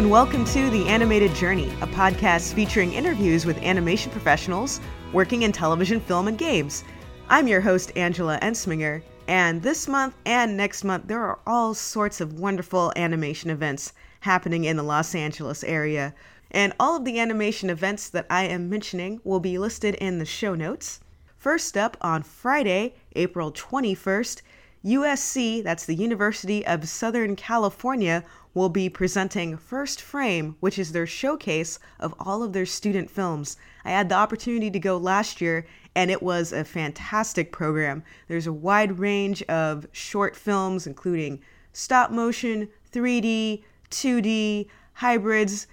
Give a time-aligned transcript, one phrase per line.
[0.00, 4.80] and welcome to The Animated Journey, a podcast featuring interviews with animation professionals
[5.12, 6.84] working in television, film, and games.
[7.28, 12.22] I'm your host, Angela Ensminger, and this month and next month, there are all sorts
[12.22, 16.14] of wonderful animation events happening in the Los Angeles area.
[16.50, 20.24] And all of the animation events that I am mentioning will be listed in the
[20.24, 21.00] show notes.
[21.36, 24.40] First up, on Friday, April 21st,
[24.82, 31.06] USC, that's the University of Southern California, will be presenting First Frame, which is their
[31.06, 33.56] showcase of all of their student films.
[33.84, 38.02] I had the opportunity to go last year, and it was a fantastic program.
[38.28, 41.40] There's a wide range of short films, including
[41.72, 45.66] stop motion, 3D, 2D, hybrids,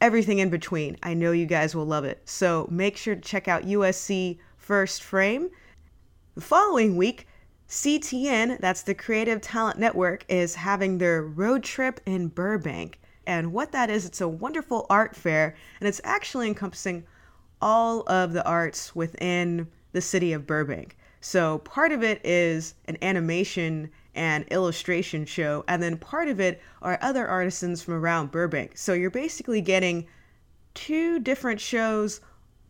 [0.00, 0.96] everything in between.
[1.02, 2.20] I know you guys will love it.
[2.24, 5.48] So make sure to check out USC First Frame.
[6.34, 7.26] The following week,
[7.68, 13.00] CTN, that's the Creative Talent Network, is having their road trip in Burbank.
[13.26, 17.04] And what that is, it's a wonderful art fair, and it's actually encompassing
[17.60, 20.96] all of the arts within the city of Burbank.
[21.20, 26.62] So part of it is an animation and illustration show, and then part of it
[26.82, 28.78] are other artisans from around Burbank.
[28.78, 30.06] So you're basically getting
[30.74, 32.20] two different shows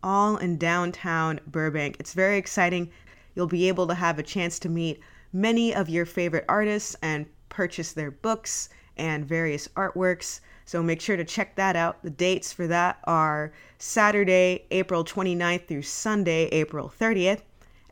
[0.01, 1.97] all in downtown Burbank.
[1.99, 2.89] It's very exciting.
[3.37, 4.99] You'll be able to have a chance to meet
[5.31, 10.39] many of your favorite artists and purchase their books and various artworks.
[10.65, 12.01] So make sure to check that out.
[12.01, 17.41] The dates for that are Saturday, April 29th through Sunday, April 30th.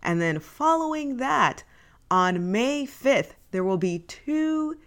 [0.02, 1.64] And then following that,
[2.10, 4.78] on May 5th, there will be two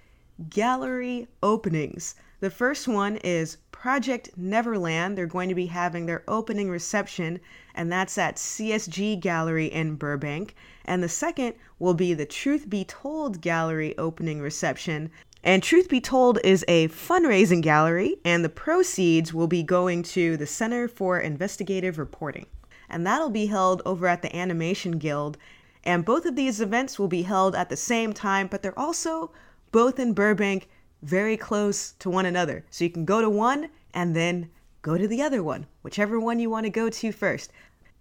[0.51, 2.17] gallery openings.
[2.41, 5.17] The first one is Project Neverland.
[5.17, 7.39] They're going to be having their opening reception,
[7.79, 10.57] and that's at CSG Gallery in Burbank.
[10.85, 15.13] And the second will be the Truth Be Told Gallery opening reception.
[15.45, 20.37] And Truth Be Told is a fundraising gallery, and the proceeds will be going to
[20.37, 22.47] the Center for Investigative Reporting.
[22.91, 25.39] And that'll be held over at the Animation Guild.
[25.85, 29.31] And both of these events will be held at the same time, but they're also
[29.71, 30.69] both in Burbank
[31.03, 32.65] very close to one another.
[32.71, 34.51] So you can go to one and then
[34.83, 37.53] go to the other one, whichever one you want to go to first.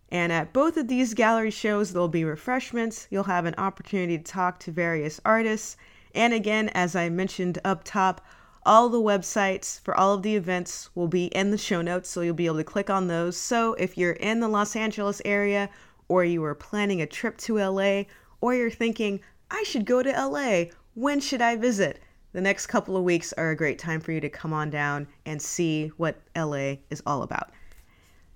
[0.09, 3.07] And at both of these gallery shows, there'll be refreshments.
[3.09, 5.77] You'll have an opportunity to talk to various artists.
[6.15, 8.25] And again, as I mentioned up top,
[8.65, 12.21] all the websites for all of the events will be in the show notes, so
[12.21, 13.37] you'll be able to click on those.
[13.37, 15.69] So if you're in the Los Angeles area,
[16.07, 18.03] or you are planning a trip to LA,
[18.41, 19.19] or you're thinking,
[19.51, 21.99] I should go to LA, when should I visit?
[22.37, 25.07] the next couple of weeks are a great time for you to come on down
[25.25, 27.49] and see what LA is all about.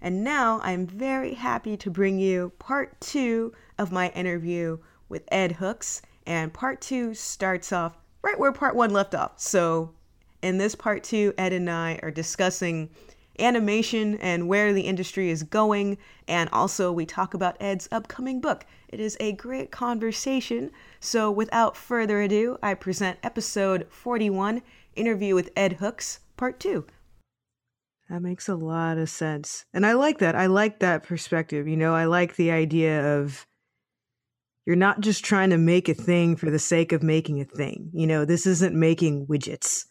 [0.02, 4.80] And now I'm very happy to bring you part two of my interview
[5.10, 6.02] with Ed Hooks.
[6.26, 9.40] And part two starts off right where part one left off.
[9.40, 9.94] So,
[10.42, 12.90] in this part two, Ed and I are discussing
[13.40, 15.98] animation and where the industry is going.
[16.28, 18.66] And also, we talk about Ed's upcoming book.
[18.90, 20.72] It is a great conversation.
[21.00, 24.62] So, without further ado, I present episode 41
[24.96, 26.86] Interview with Ed Hooks, part two.
[28.12, 29.64] That makes a lot of sense.
[29.74, 30.36] And I like that.
[30.36, 31.66] I like that perspective.
[31.66, 33.48] You know, I like the idea of
[34.66, 37.90] you're not just trying to make a thing for the sake of making a thing.
[37.94, 39.86] You know, this isn't making widgets.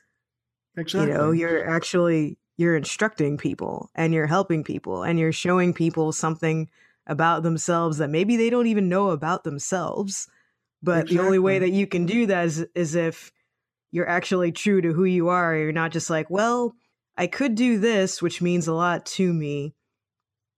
[0.76, 1.10] Exactly.
[1.10, 6.12] You know, you're actually you're instructing people and you're helping people and you're showing people
[6.12, 6.68] something
[7.06, 10.28] about themselves that maybe they don't even know about themselves
[10.82, 11.16] but exactly.
[11.16, 13.32] the only way that you can do that is, is if
[13.92, 15.56] you're actually true to who you are.
[15.56, 16.74] You're not just like, well,
[17.20, 19.74] I could do this, which means a lot to me,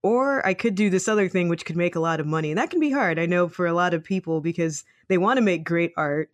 [0.01, 2.53] or I could do this other thing, which could make a lot of money.
[2.53, 5.39] And that can be hard, I know, for a lot of people because they want
[5.39, 6.31] to make great art,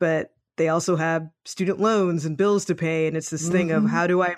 [0.00, 3.06] but they also have student loans and bills to pay.
[3.06, 3.52] And it's this mm-hmm.
[3.52, 3.92] thing of mm-hmm.
[3.92, 4.34] how do I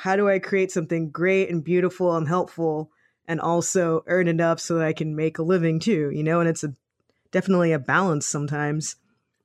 [0.00, 2.90] how do I create something great and beautiful and helpful
[3.26, 6.40] and also earn enough so that I can make a living too, you know?
[6.40, 6.74] And it's a
[7.32, 8.96] definitely a balance sometimes.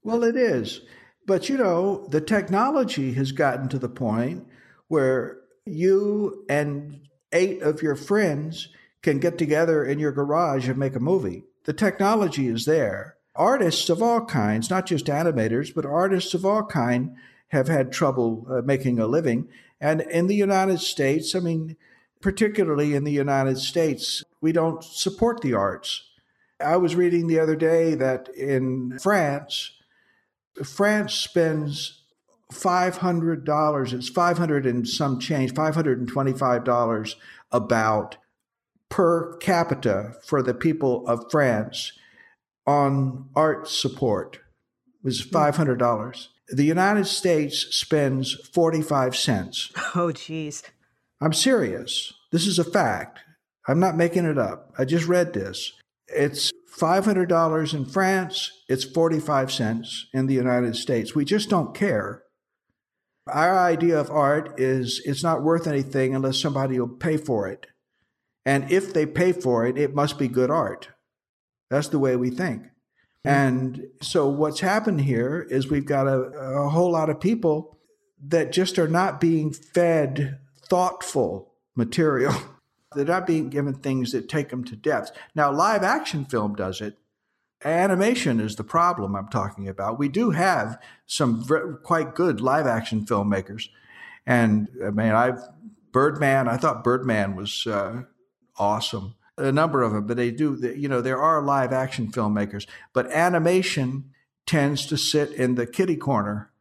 [0.03, 0.81] Well, it is.
[1.25, 4.45] But you know, the technology has gotten to the point
[4.88, 7.01] where you and
[7.31, 8.69] eight of your friends
[9.01, 11.44] can get together in your garage and make a movie.
[11.65, 13.18] The technology is there.
[13.35, 17.15] Artists of all kinds, not just animators, but artists of all kind
[17.50, 19.47] have had trouble uh, making a living.
[19.81, 21.75] And in the United States, I mean,
[22.21, 26.09] particularly in the United States, we don't support the arts.
[26.59, 29.71] I was reading the other day that in France,
[30.63, 32.02] France spends
[32.53, 37.15] $500, it's 500 and some change, $525
[37.51, 38.17] about
[38.89, 41.94] per capita for the people of France
[42.65, 44.35] on art support.
[44.35, 45.35] It was hmm.
[45.35, 46.27] $500.
[46.50, 49.71] The United States spends 45 cents.
[49.95, 50.63] Oh, geez.
[51.21, 52.13] I'm serious.
[52.31, 53.19] This is a fact.
[53.67, 54.73] I'm not making it up.
[54.77, 55.73] I just read this.
[56.07, 61.13] It's $500 in France, it's 45 cents in the United States.
[61.13, 62.23] We just don't care.
[63.27, 67.67] Our idea of art is it's not worth anything unless somebody will pay for it.
[68.45, 70.89] And if they pay for it, it must be good art.
[71.69, 72.63] That's the way we think.
[73.23, 73.29] Hmm.
[73.29, 77.77] And so what's happened here is we've got a, a whole lot of people
[78.27, 82.33] that just are not being fed thoughtful material.
[82.95, 85.11] They're not being given things that take them to depths.
[85.33, 86.97] Now, live action film does it.
[87.65, 90.00] Animation is the problem I'm talking about.
[90.00, 91.45] We do have some
[91.83, 93.69] quite good live action filmmakers.
[94.25, 95.42] And I mean, I've
[95.94, 98.01] Birdman, I thought Birdman was uh,
[98.57, 99.15] awesome.
[99.38, 103.12] A number of them, but they do, you know, there are live action filmmakers, but
[103.12, 104.12] animation
[104.45, 106.51] tends to sit in the kitty corner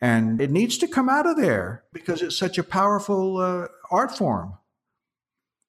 [0.00, 4.16] and it needs to come out of there because it's such a powerful uh, art
[4.16, 4.58] form.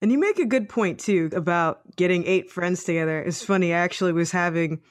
[0.02, 3.20] And you make a good point too about getting eight friends together.
[3.20, 4.82] It's funny, I actually was having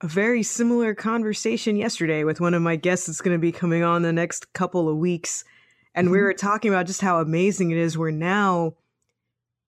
[0.00, 3.82] a very similar conversation yesterday with one of my guests that's going to be coming
[3.82, 5.44] on the next couple of weeks.
[5.94, 6.12] And mm-hmm.
[6.12, 8.74] we were talking about just how amazing it is where now,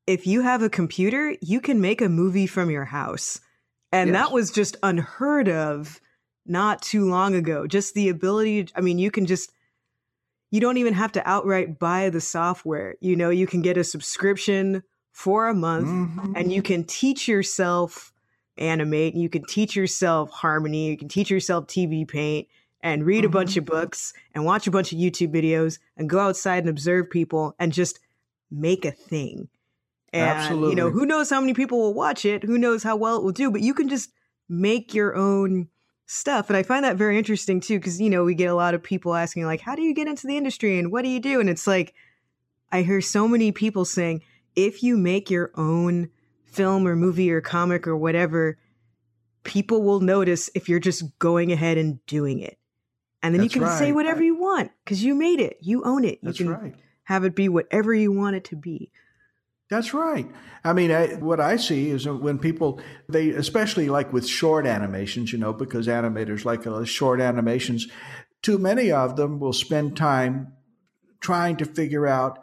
[0.07, 3.41] if you have a computer, you can make a movie from your house.
[3.93, 4.15] And yes.
[4.17, 6.01] that was just unheard of
[6.47, 7.67] not too long ago.
[7.67, 9.53] Just the ability, I mean, you can just
[10.51, 12.97] you don't even have to outright buy the software.
[13.01, 14.83] You know, you can get a subscription
[15.13, 16.33] for a month mm-hmm.
[16.37, 18.13] and you can teach yourself
[18.59, 22.49] animate, you can teach yourself harmony, you can teach yourself TV paint
[22.81, 23.27] and read mm-hmm.
[23.27, 23.75] a bunch of mm-hmm.
[23.75, 27.73] books and watch a bunch of YouTube videos and go outside and observe people and
[27.73, 27.99] just
[28.51, 29.49] make a thing.
[30.13, 30.71] And Absolutely.
[30.71, 33.25] you know, who knows how many people will watch it, who knows how well it
[33.25, 34.11] will do, but you can just
[34.49, 35.69] make your own
[36.07, 36.49] stuff.
[36.49, 38.83] And I find that very interesting too, because, you know, we get a lot of
[38.83, 41.41] people asking, like, how do you get into the industry and what do you do?
[41.41, 41.95] And it's like,
[42.73, 44.23] I hear so many people saying,
[44.55, 46.11] if you make your own
[46.45, 48.59] film or movie or comic or whatever,
[49.43, 52.59] people will notice if you're just going ahead and doing it.
[53.23, 53.79] And then That's you can right.
[53.79, 56.19] say whatever you want because you made it, you own it.
[56.23, 56.75] You That's can right.
[57.05, 58.91] have it be whatever you want it to be.
[59.69, 60.31] That's right.
[60.65, 65.33] I mean, I, what I see is when people, they, especially like with short animations,
[65.33, 67.89] you know, because animators like uh, short animations,
[68.43, 70.53] too many of them will spend time
[71.21, 72.39] trying to figure out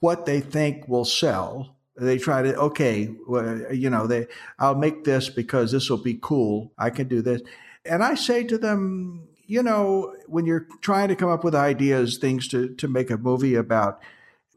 [0.00, 1.76] what they think will sell.
[1.96, 4.28] They try to, okay, well, you know, they,
[4.60, 6.72] I'll make this because this will be cool.
[6.78, 7.42] I can do this.
[7.84, 12.18] And I say to them, you know, when you're trying to come up with ideas,
[12.18, 14.00] things to, to make a movie about,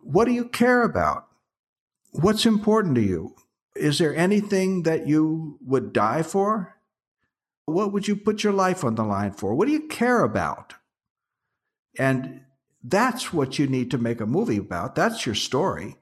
[0.04, 1.28] what do you care about?
[2.12, 3.36] What's important to you?
[3.76, 6.78] Is there anything that you would die for?
[7.66, 9.56] What would you put your life on the line for?
[9.56, 10.74] What do you care about?
[11.98, 12.42] And
[12.84, 14.96] that's what you need to make a movie about.
[14.96, 15.96] That's your story.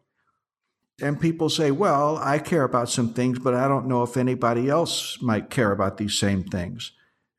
[1.01, 4.69] And people say, well, I care about some things, but I don't know if anybody
[4.69, 6.91] else might care about these same things.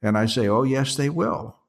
[0.03, 1.60] And I say, oh, yes, they will.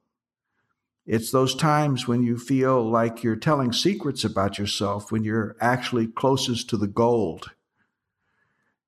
[1.06, 6.07] It's those times when you feel like you're telling secrets about yourself when you're actually
[6.07, 7.51] closest to the gold.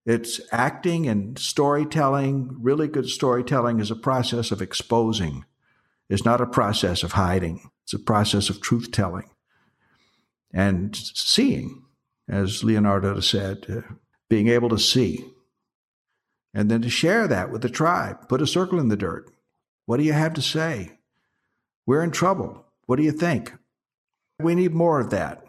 [0.05, 2.57] It's acting and storytelling.
[2.59, 5.45] Really good storytelling is a process of exposing.
[6.09, 7.69] It's not a process of hiding.
[7.83, 9.29] It's a process of truth telling
[10.53, 11.83] and seeing,
[12.29, 13.93] as Leonardo said, uh,
[14.29, 15.25] being able to see.
[16.53, 18.29] And then to share that with the tribe.
[18.29, 19.31] Put a circle in the dirt.
[19.85, 20.99] What do you have to say?
[21.85, 22.65] We're in trouble.
[22.85, 23.53] What do you think?
[24.39, 25.43] We need more of that.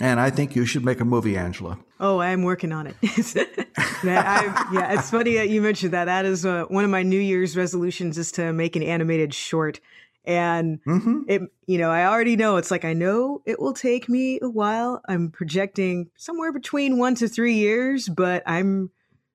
[0.00, 1.78] And I think you should make a movie, Angela.
[2.00, 2.96] Oh, I'm working on it.
[4.04, 6.06] yeah, it's funny that you mentioned that.
[6.06, 9.80] That is uh, one of my New Year's resolutions is to make an animated short.
[10.24, 11.22] And mm-hmm.
[11.28, 14.48] it, you know, I already know it's like I know it will take me a
[14.48, 15.00] while.
[15.06, 18.90] I'm projecting somewhere between one to three years, but I'm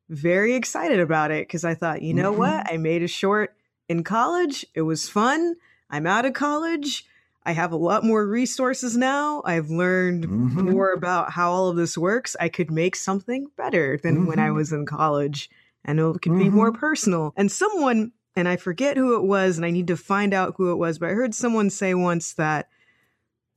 [0.10, 2.40] very excited about it because I thought, you know mm-hmm.
[2.40, 2.74] what?
[2.74, 3.56] I made a short
[3.88, 4.66] in college.
[4.74, 5.56] It was fun.
[5.90, 7.06] I'm out of college.
[7.46, 9.42] I have a lot more resources now.
[9.46, 10.72] I've learned mm-hmm.
[10.72, 12.36] more about how all of this works.
[12.40, 14.26] I could make something better than mm-hmm.
[14.28, 14.56] when I mm-hmm.
[14.56, 15.50] was in college
[15.86, 16.40] and it could mm-hmm.
[16.40, 16.80] be more mm-hmm.
[16.80, 17.34] personal.
[17.36, 20.72] And someone, and I forget who it was, and I need to find out who
[20.72, 22.70] it was, but I heard someone say once that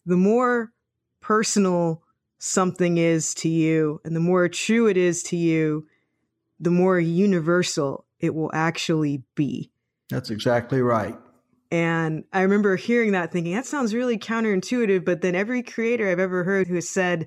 [0.07, 0.73] the more
[1.21, 2.03] personal
[2.39, 5.87] something is to you and the more true it is to you,
[6.59, 9.71] the more universal it will actually be.
[10.09, 11.17] That's exactly right.
[11.73, 15.07] And I remember hearing that thinking, that sounds really counterintuitive.
[15.07, 17.27] But then every creator I've ever heard who has said,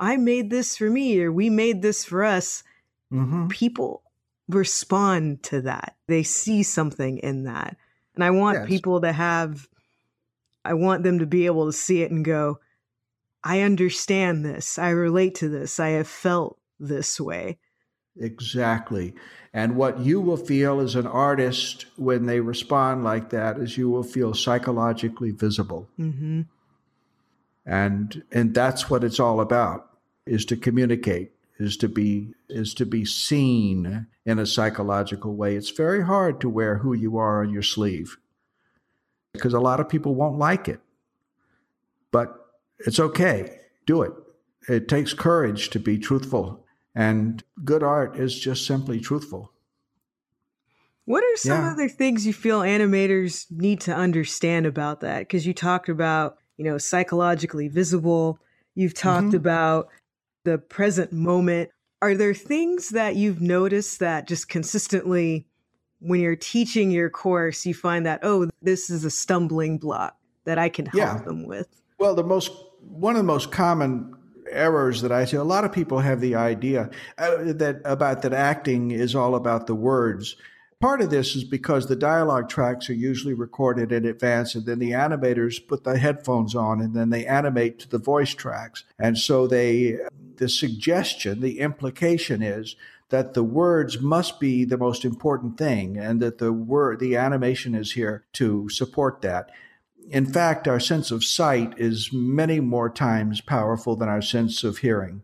[0.00, 2.64] I made this for me or we made this for us,
[3.12, 3.46] mm-hmm.
[3.46, 4.02] people
[4.48, 5.94] respond to that.
[6.08, 7.76] They see something in that.
[8.16, 8.68] And I want Yes.
[8.68, 9.68] people to have,
[10.64, 12.58] I want them to be able to see it and go,
[13.44, 14.76] I understand this.
[14.76, 15.78] I relate to this.
[15.78, 17.58] I have felt this way.
[18.18, 19.14] Exactly.
[19.52, 23.90] And what you will feel as an artist when they respond like that is you
[23.90, 25.88] will feel psychologically visible.
[25.96, 26.42] hmm
[27.66, 29.90] And and that's what it's all about
[30.26, 35.56] is to communicate, is to be is to be seen in a psychological way.
[35.56, 38.16] It's very hard to wear who you are on your sleeve
[39.32, 40.80] because a lot of people won't like it.
[42.10, 42.34] But
[42.78, 43.58] it's okay.
[43.86, 44.12] Do it.
[44.68, 46.63] It takes courage to be truthful.
[46.94, 49.52] And good art is just simply truthful.
[51.06, 51.72] What are some Yeah.
[51.72, 55.20] other things you feel animators need to understand about that?
[55.20, 58.38] Because you talked about, you know, psychologically visible.
[58.74, 59.34] You've talked Mhm.
[59.34, 59.88] about
[60.44, 61.70] the present moment.
[62.00, 65.46] Are there things that you've noticed that just consistently,
[66.00, 70.58] when you're teaching your course, you find that, oh, this is a stumbling block that
[70.58, 71.24] I can help Yeah.
[71.24, 71.68] them with?
[71.98, 74.14] Well, the most one of the most common
[74.54, 78.32] errors that I see, a lot of people have the idea uh, that about that
[78.32, 80.36] acting is all about the words.
[80.80, 84.78] Part of this is because the dialogue tracks are usually recorded in advance, and then
[84.78, 89.16] the animators put the headphones on, and then they animate to the voice tracks, and
[89.16, 89.98] so they
[90.36, 92.76] the suggestion, the implication is
[93.10, 97.74] that the words must be the most important thing, and that the word the animation
[97.74, 99.50] is here to support that
[100.10, 104.78] in fact, our sense of sight is many more times powerful than our sense of
[104.78, 105.22] hearing.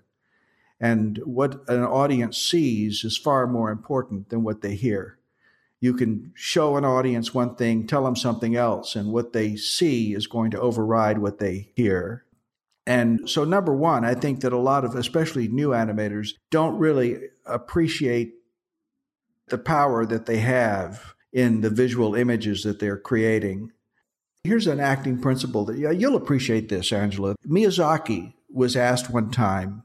[0.80, 5.18] And what an audience sees is far more important than what they hear.
[5.80, 10.14] You can show an audience one thing, tell them something else, and what they see
[10.14, 12.24] is going to override what they hear.
[12.86, 17.18] And so, number one, I think that a lot of, especially new animators, don't really
[17.46, 18.34] appreciate
[19.48, 23.70] the power that they have in the visual images that they're creating.
[24.44, 27.36] Here's an acting principle that you'll appreciate this, Angela.
[27.46, 29.82] Miyazaki was asked one time,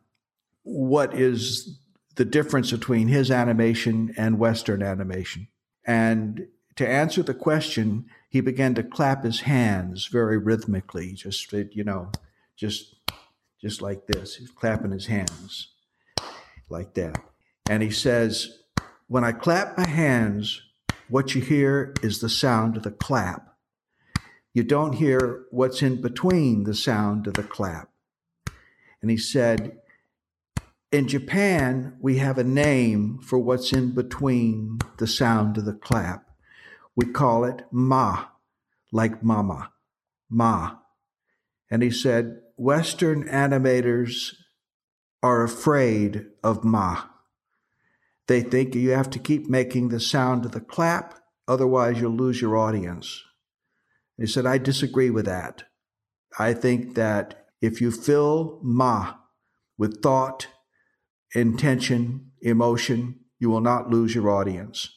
[0.64, 1.78] what is
[2.16, 5.48] the difference between his animation and Western animation?
[5.86, 11.84] And to answer the question, he began to clap his hands very rhythmically, just you
[11.84, 12.12] know,
[12.56, 12.96] just
[13.62, 14.36] just like this.
[14.36, 15.70] He's clapping his hands
[16.70, 17.18] like that.
[17.70, 18.60] And he says,
[19.08, 20.62] When I clap my hands,
[21.10, 23.55] what you hear is the sound of the clap.
[24.56, 27.90] You don't hear what's in between the sound of the clap.
[29.02, 29.80] And he said,
[30.94, 36.30] In Japan, we have a name for what's in between the sound of the clap.
[36.96, 38.28] We call it ma,
[38.94, 39.72] like mama,
[40.30, 40.78] ma.
[41.70, 44.36] And he said, Western animators
[45.22, 47.04] are afraid of ma.
[48.28, 52.40] They think you have to keep making the sound of the clap, otherwise, you'll lose
[52.40, 53.22] your audience.
[54.18, 55.64] He said, I disagree with that.
[56.40, 59.16] I think that if you fill ma
[59.78, 60.48] with thought,
[61.34, 64.90] intention, emotion, you will not lose your audience.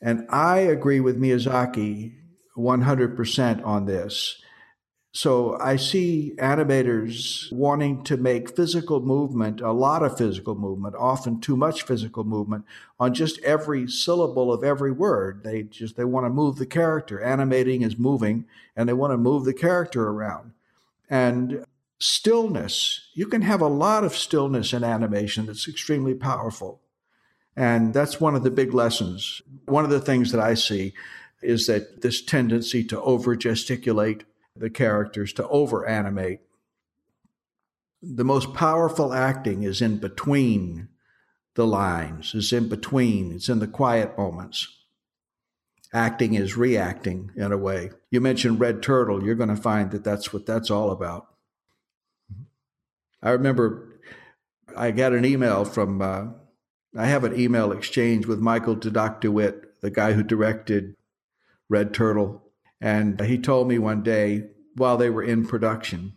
[0.00, 2.14] And I agree with Miyazaki
[2.56, 4.40] 100% on this.
[5.18, 11.40] So I see animators wanting to make physical movement, a lot of physical movement, often
[11.40, 12.64] too much physical movement
[13.00, 15.42] on just every syllable of every word.
[15.42, 17.20] They just they want to move the character.
[17.20, 18.44] Animating is moving
[18.76, 20.52] and they want to move the character around.
[21.10, 21.64] And
[21.98, 26.80] stillness, you can have a lot of stillness in animation that's extremely powerful.
[27.56, 29.42] And that's one of the big lessons.
[29.64, 30.92] One of the things that I see
[31.42, 34.22] is that this tendency to over gesticulate
[34.60, 36.40] the characters, to over animate.
[38.02, 40.88] The most powerful acting is in between
[41.54, 44.76] the lines, is in between, it's in the quiet moments.
[45.92, 47.90] Acting is reacting in a way.
[48.10, 51.28] You mentioned Red Turtle, you're going to find that that's what that's all about.
[53.22, 54.00] I remember
[54.76, 56.26] I got an email from, uh,
[56.96, 60.94] I have an email exchange with Michael Dudok de Wit, the guy who directed
[61.68, 62.42] Red Turtle.
[62.80, 66.14] And he told me one day while they were in production,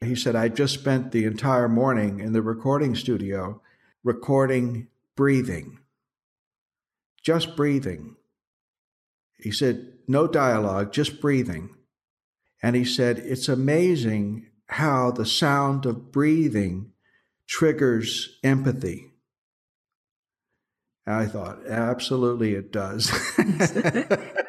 [0.00, 3.60] he said, I just spent the entire morning in the recording studio
[4.04, 5.78] recording breathing,
[7.22, 8.16] just breathing.
[9.38, 11.74] He said, no dialogue, just breathing.
[12.62, 16.92] And he said, it's amazing how the sound of breathing
[17.46, 19.12] triggers empathy.
[21.06, 23.10] And I thought, absolutely, it does.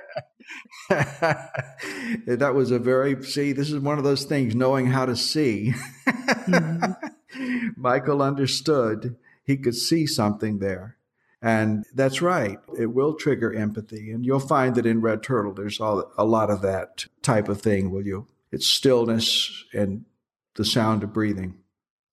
[0.89, 5.74] that was a very see this is one of those things knowing how to see
[6.08, 7.70] mm-hmm.
[7.78, 10.98] michael understood he could see something there
[11.42, 12.60] And that's right.
[12.78, 14.12] It will trigger empathy.
[14.12, 17.62] And you'll find that in Red Turtle, there's all, a lot of that type of
[17.62, 18.28] thing, will you?
[18.51, 20.06] It's stillness and
[20.56, 21.56] the sound of breathing.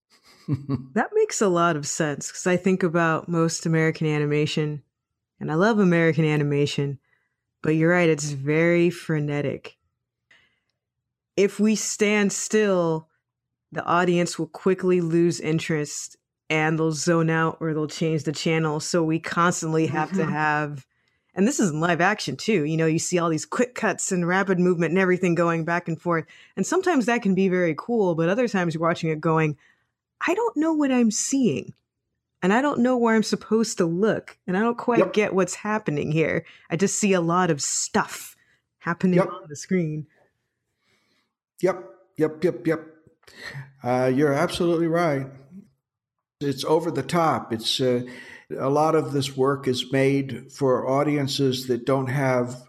[0.94, 4.82] that makes a lot of sense because I think about most American animation,
[5.40, 7.00] and I love American animation,
[7.66, 9.76] but you're right, it's very frenetic.
[11.36, 13.08] If we stand still,
[13.72, 16.16] the audience will quickly lose interest
[16.48, 18.78] and they'll zone out or they'll change the channel.
[18.78, 20.30] So we constantly have to mm-hmm.
[20.30, 20.86] have,
[21.34, 22.62] and this is in live action too.
[22.62, 25.88] You know, you see all these quick cuts and rapid movement and everything going back
[25.88, 26.24] and forth.
[26.56, 29.56] And sometimes that can be very cool, but other times you're watching it going,
[30.24, 31.74] I don't know what I'm seeing.
[32.46, 34.38] And I don't know where I'm supposed to look.
[34.46, 35.12] And I don't quite yep.
[35.12, 36.44] get what's happening here.
[36.70, 38.36] I just see a lot of stuff
[38.78, 39.26] happening yep.
[39.26, 40.06] on the screen.
[41.60, 41.82] Yep,
[42.16, 42.86] yep, yep, yep.
[43.82, 45.26] Uh, you're absolutely right.
[46.40, 47.52] It's over the top.
[47.52, 48.02] It's uh,
[48.56, 52.62] a lot of this work is made for audiences that don't have,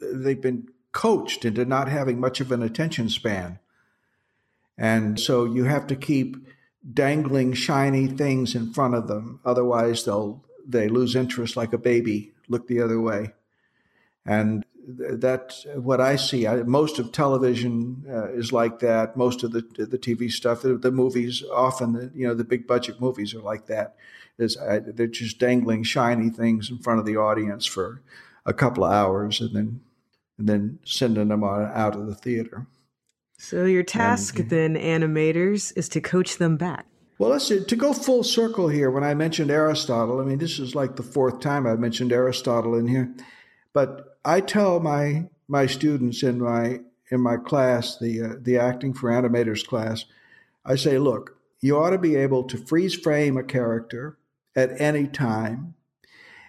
[0.00, 3.58] they've been coached into not having much of an attention span.
[4.78, 6.36] And so you have to keep
[6.92, 9.40] dangling shiny things in front of them.
[9.44, 13.32] Otherwise, they'll they lose interest like a baby, look the other way.
[14.26, 16.46] And that's what I see.
[16.46, 19.16] I, most of television uh, is like that.
[19.16, 22.66] Most of the the TV stuff, the, the movies, often the, you know the big
[22.66, 23.96] budget movies are like that.
[24.38, 28.02] Is uh, they're just dangling shiny things in front of the audience for
[28.44, 29.80] a couple of hours, and then
[30.38, 32.66] and then sending them on, out of the theater.
[33.38, 36.86] So your task and, then, animators, is to coach them back.
[37.18, 38.90] Well, let's to go full circle here.
[38.90, 42.74] When I mentioned Aristotle, I mean this is like the fourth time I've mentioned Aristotle
[42.74, 43.14] in here,
[43.72, 48.94] but I tell my my students in my in my class, the uh, the acting
[48.94, 50.06] for animators class,
[50.64, 54.18] I say, look, you ought to be able to freeze frame a character
[54.56, 55.74] at any time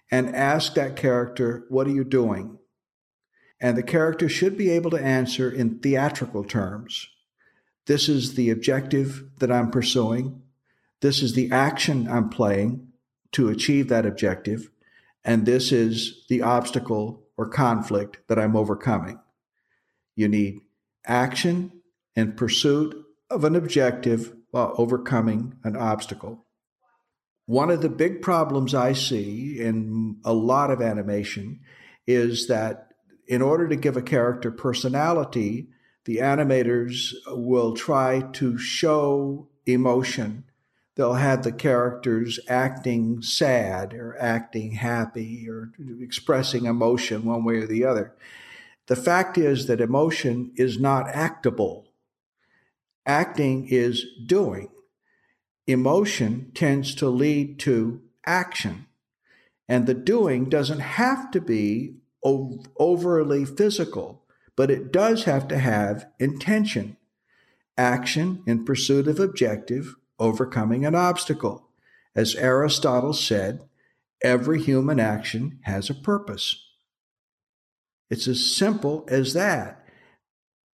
[0.10, 2.58] and ask that character, "What are you doing?"
[3.66, 7.08] And the character should be able to answer in theatrical terms.
[7.88, 10.44] This is the objective that I'm pursuing.
[11.02, 12.90] This is the action I'm playing
[13.32, 14.70] to achieve that objective.
[15.24, 19.20] And this is the obstacle or conflict that I'm overcoming.
[20.16, 20.62] You need
[21.04, 21.72] action
[22.16, 22.96] and pursuit
[23.32, 26.46] of an objective while overcoming an obstacle.
[27.48, 31.62] One of the big problems I see in a lot of animation
[32.06, 32.85] is that
[33.28, 35.68] in order to give a character personality,
[36.06, 40.44] the animators will try to show emotion.
[40.96, 47.68] They'll have the characters acting sad or acting happy or expressing emotion one way or
[47.68, 48.16] the other.
[48.88, 51.88] The fact is that emotion is not actable.
[53.06, 54.70] Acting is doing.
[55.68, 58.86] Emotion tends to lead to action.
[59.68, 64.24] And the doing doesn't have to be overly physical,
[64.56, 66.98] but it does have to have intention,
[67.78, 71.70] action in pursuit of objective, overcoming an obstacle.
[72.16, 73.62] As Aristotle said,
[74.24, 76.62] every human action has a purpose.
[78.10, 79.86] It's as simple as that.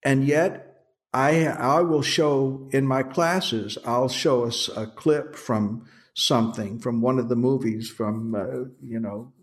[0.03, 0.67] And yet,
[1.13, 7.01] I, I will show in my classes, I'll show us a clip from something, from
[7.01, 9.33] one of the movies, from, uh, you know,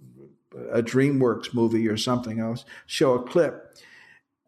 [0.73, 2.43] a DreamWorks movie or something.
[2.43, 3.77] I'll show a clip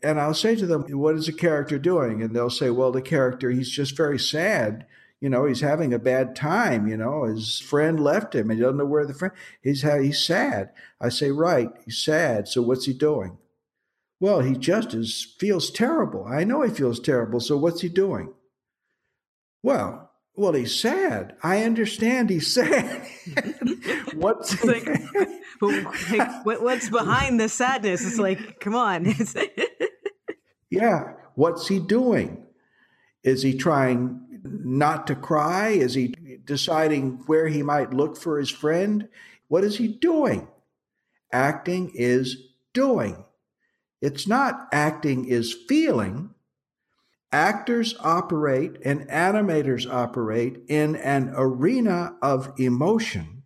[0.03, 2.23] and I'll say to them, What is the character doing?
[2.23, 4.87] And they'll say, Well, the character, he's just very sad.
[5.20, 6.88] You know, he's having a bad time.
[6.88, 10.25] You know, his friend left him and he doesn't know where the friend he's he's
[10.25, 10.70] sad.
[11.01, 12.49] I say, Right, he's sad.
[12.49, 13.38] So what's he doing?
[14.18, 16.27] Well, he just is feels terrible.
[16.27, 17.40] I know he feels terrible.
[17.40, 18.35] So what's he doing?
[19.62, 21.37] Well, well, he's sad.
[21.42, 23.07] I understand he's sad.
[24.14, 24.57] what's
[25.61, 28.07] like, like, what's behind the sadness?
[28.07, 29.07] It's like, come on.
[30.70, 31.12] yeah.
[31.35, 32.46] What's he doing?
[33.23, 35.68] Is he trying not to cry?
[35.68, 39.09] Is he deciding where he might look for his friend?
[39.49, 40.49] What is he doing?
[41.33, 42.37] Acting is
[42.73, 43.25] doing.
[44.01, 46.35] It's not acting is feeling
[47.33, 53.39] actors operate and animators operate in an arena of emotion.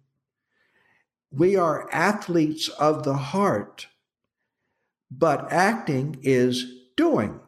[1.37, 3.89] We are athletes of the heart,
[5.11, 6.65] but acting is
[6.97, 7.41] doing.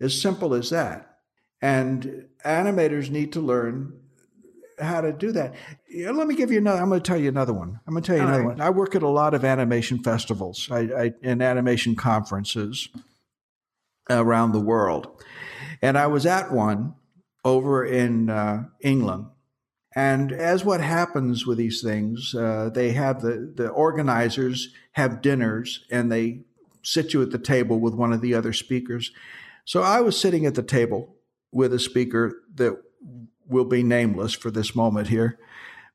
[0.00, 1.18] As simple as that.
[1.60, 3.98] And animators need to learn
[4.78, 5.54] how to do that.
[5.92, 6.80] Let me give you another.
[6.80, 7.80] I'm going to tell you another one.
[7.86, 8.58] I'm going to tell you All another right.
[8.58, 8.60] one.
[8.60, 12.88] I work at a lot of animation festivals I, I, and animation conferences
[14.08, 15.22] around the world.
[15.82, 16.94] And I was at one
[17.44, 19.26] over in uh, England,
[19.98, 25.84] And as what happens with these things, uh, they have the, the organizers have dinners
[25.90, 26.42] and they
[26.84, 29.10] sit you at the table with one of the other speakers.
[29.64, 31.16] So I was sitting at the table
[31.50, 32.80] with a speaker that
[33.48, 35.36] will be nameless for this moment here,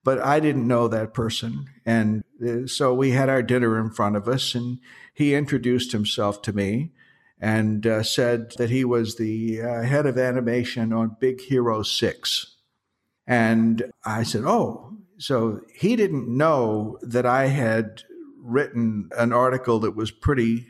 [0.04, 1.68] but I didn't know that person.
[1.86, 4.80] And uh, so we had our dinner in front of us, and
[5.14, 6.92] he introduced himself to me
[7.40, 12.53] and uh, said that he was the uh, head of animation on Big Hero 6.
[13.28, 18.04] And I said, Oh, so he didn't know that I had
[18.40, 20.68] written an article that was pretty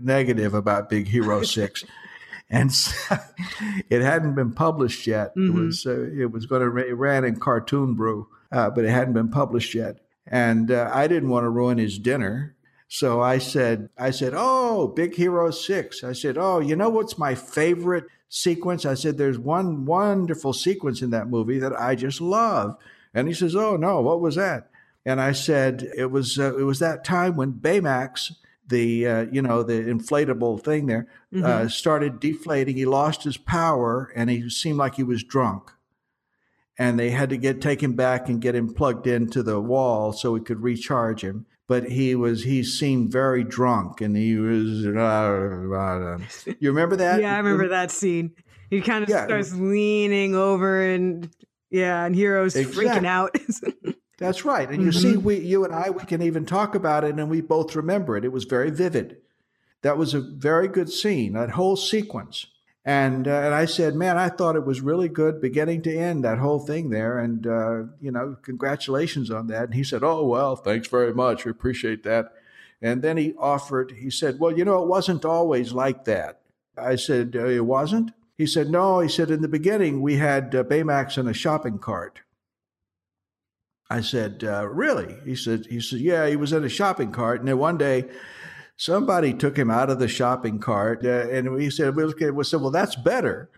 [0.00, 1.84] negative about Big Hero 6.
[2.50, 3.16] and so
[3.90, 5.34] it hadn't been published yet.
[5.36, 5.56] Mm-hmm.
[5.56, 8.90] It was uh, it was going to it ran in Cartoon Brew, uh, but it
[8.90, 9.98] hadn't been published yet.
[10.26, 12.56] And uh, I didn't want to ruin his dinner,
[12.88, 17.18] so I said I said, "Oh, Big Hero 6." I said, "Oh, you know what's
[17.18, 22.20] my favorite sequence?" I said, "There's one wonderful sequence in that movie that I just
[22.20, 22.76] love."
[23.12, 24.70] And he says, "Oh no, what was that?"
[25.06, 28.32] And I said, "It was uh, it was that time when Baymax."
[28.68, 31.44] the uh, you know the inflatable thing there uh, mm-hmm.
[31.44, 32.76] uh, started deflating.
[32.76, 35.70] He lost his power, and he seemed like he was drunk.
[36.78, 40.12] And they had to get take him back and get him plugged into the wall
[40.12, 41.46] so we could recharge him.
[41.66, 44.86] But he was he seemed very drunk, and he was.
[44.86, 46.18] Uh,
[46.58, 47.20] you remember that?
[47.20, 48.32] yeah, I remember that scene.
[48.68, 49.24] He kind of yeah.
[49.24, 51.30] starts leaning over, and
[51.70, 52.86] yeah, and Hero's exactly.
[52.86, 53.36] freaking out.
[54.18, 54.68] That's right.
[54.68, 55.12] And you mm-hmm.
[55.12, 58.16] see, we, you and I, we can even talk about it and we both remember
[58.16, 58.24] it.
[58.24, 59.16] It was very vivid.
[59.82, 62.46] That was a very good scene, that whole sequence.
[62.84, 66.22] And, uh, and I said, man, I thought it was really good beginning to end,
[66.24, 67.18] that whole thing there.
[67.18, 69.64] And, uh, you know, congratulations on that.
[69.64, 71.44] And he said, oh, well, thanks very much.
[71.44, 72.34] We appreciate that.
[72.82, 76.40] And then he offered, he said, well, you know, it wasn't always like that.
[76.76, 78.10] I said, uh, it wasn't?
[78.36, 79.00] He said, no.
[79.00, 82.20] He said, in the beginning, we had uh, Baymax in a shopping cart.
[83.88, 87.40] I said, uh, "Really?" He said, "He said, yeah, he was in a shopping cart,
[87.40, 88.08] and then one day."
[88.76, 92.12] Somebody took him out of the shopping cart, uh, and he said, "We
[92.44, 93.50] said, well, that's better."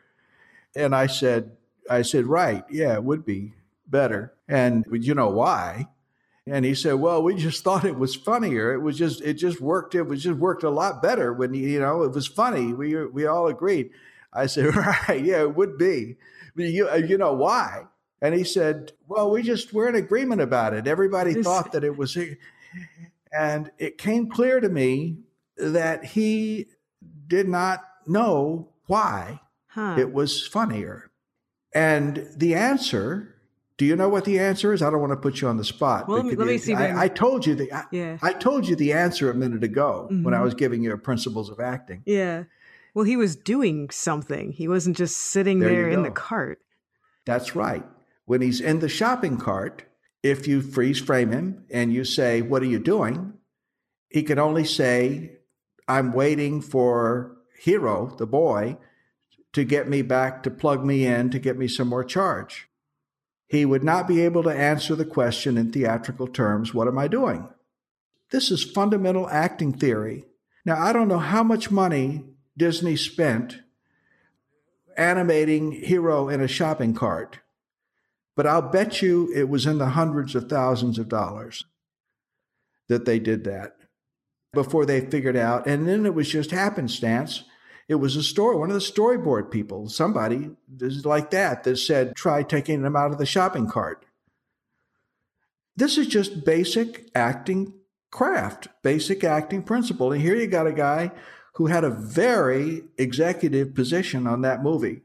[0.75, 1.57] And I said,
[1.89, 3.55] "I said, right, yeah, it would be
[3.87, 5.89] better." And you know why?
[6.47, 8.75] And he said, "Well, we just thought it was funnier.
[8.75, 9.95] It was just, it just worked.
[9.95, 12.73] It was just worked a lot better when you know it was funny.
[12.73, 13.91] We we all agreed."
[14.33, 16.17] I said, "Right, yeah, it would be.
[16.55, 17.87] But you you know why?"
[18.23, 20.87] And he said, Well, we just, we're in agreement about it.
[20.87, 22.17] Everybody thought that it was.
[23.33, 25.19] And it came clear to me
[25.57, 26.67] that he
[27.27, 29.97] did not know why huh.
[29.99, 31.11] it was funnier.
[31.75, 33.35] And the answer,
[33.77, 34.81] do you know what the answer is?
[34.81, 36.09] I don't want to put you on the spot.
[36.09, 36.75] Well, let me, let me see.
[36.75, 38.19] I, I, told you the I, yeah.
[38.23, 40.23] I told you the answer a minute ago mm-hmm.
[40.23, 40.45] when I mm-hmm.
[40.45, 42.03] was giving you principles of acting.
[42.07, 42.45] Yeah.
[42.95, 44.53] Well, he was doing something.
[44.53, 46.61] He wasn't just sitting there, there in the cart.
[47.27, 47.85] That's right.
[48.25, 49.85] When he's in the shopping cart,
[50.31, 53.33] if you freeze frame him and you say, What are you doing?
[54.09, 55.39] he can only say,
[55.89, 58.77] I'm waiting for Hero, the boy,
[59.53, 62.69] to get me back, to plug me in, to get me some more charge.
[63.47, 67.09] He would not be able to answer the question in theatrical terms, What am I
[67.09, 67.49] doing?
[68.31, 70.25] This is fundamental acting theory.
[70.65, 72.25] Now, I don't know how much money
[72.57, 73.61] Disney spent
[74.97, 77.39] animating Hero in a shopping cart
[78.37, 81.65] but I'll bet you it was in the hundreds of thousands of dollars
[82.89, 83.77] that they did that
[84.53, 85.67] before they figured out.
[85.67, 87.45] And then it was just happenstance.
[87.89, 90.51] It was a story, one of the storyboard people, somebody
[91.05, 94.05] like that, that said, try taking them out of the shopping cart.
[95.77, 97.75] This is just basic acting
[98.11, 100.13] craft, basic acting principle.
[100.13, 101.13] And here you got a guy
[101.55, 105.03] who had a very executive position on that movie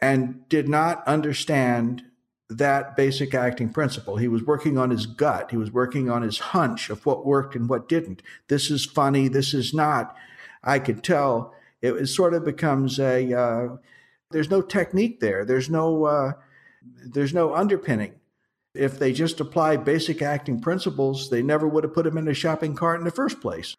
[0.00, 2.02] and did not understand
[2.50, 4.16] that basic acting principle.
[4.16, 5.50] He was working on his gut.
[5.50, 8.22] He was working on his hunch of what worked and what didn't.
[8.48, 9.28] This is funny.
[9.28, 10.14] This is not.
[10.62, 13.32] I could tell it, it sort of becomes a.
[13.32, 13.76] Uh,
[14.30, 15.44] there's no technique there.
[15.44, 16.04] There's no.
[16.04, 16.32] Uh,
[17.06, 18.14] there's no underpinning.
[18.74, 22.34] If they just apply basic acting principles, they never would have put him in a
[22.34, 23.74] shopping cart in the first place.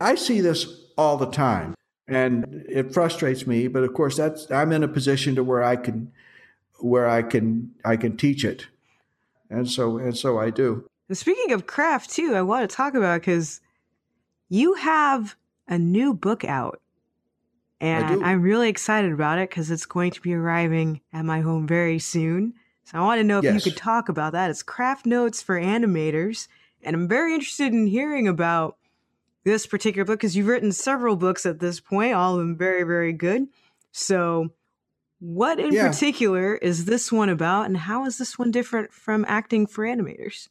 [0.00, 1.74] I see this all the time,
[2.06, 3.68] and it frustrates me.
[3.68, 6.12] But of course, that's I'm in a position to where I can
[6.80, 8.66] where I can I can teach it,
[9.48, 10.86] and so and so I do.
[11.08, 13.60] And speaking of craft too, I want to talk about because
[14.48, 15.36] you have
[15.68, 16.80] a new book out,
[17.80, 21.66] and I'm really excited about it because it's going to be arriving at my home
[21.66, 22.54] very soon.
[22.84, 23.54] So I want to know if yes.
[23.54, 24.50] you could talk about that.
[24.50, 26.48] It's craft notes for animators,
[26.82, 28.76] and I'm very interested in hearing about
[29.44, 32.82] this particular book because you've written several books at this point, all of them very
[32.82, 33.48] very good.
[33.92, 34.50] So
[35.20, 35.88] What in Yeah.
[35.88, 40.48] particular is this one about, and how is this one different from acting for animators?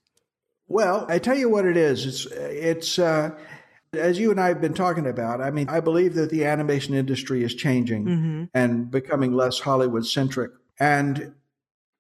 [0.68, 2.06] Well, I tell you what it is.
[2.06, 3.32] It's it's uh,
[3.94, 5.42] as you and I have been talking about.
[5.42, 8.44] I mean, I believe that the animation industry is changing Mm-hmm.
[8.54, 10.52] and becoming less Hollywood centric.
[10.80, 11.34] And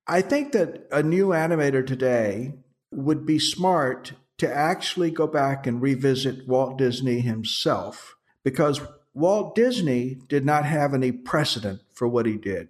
[0.07, 2.53] I think that a new animator today
[2.91, 8.79] would be smart to actually go back and revisit Walt Disney himself because
[9.13, 12.69] Walt Disney did not have any precedent for what he did.